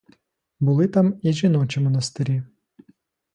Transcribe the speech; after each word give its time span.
Були 0.59 0.87
там 0.87 1.19
і 1.21 1.33
жіночі 1.33 1.79
монастирі. 1.79 2.43